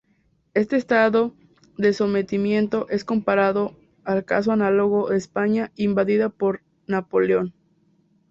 [0.55, 1.35] Este estado
[1.77, 7.53] de sometimiento es comparado al caso análogo de España invadida por Napoleón.